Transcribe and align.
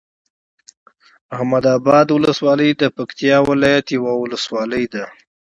احمداباد 1.35 2.07
ولسوالۍ 2.11 2.69
د 2.81 2.83
پکتيا 2.97 3.35
ولايت 3.49 3.85
یوه 3.97 4.13
ولسوالی 4.21 4.85
ده 4.93 5.03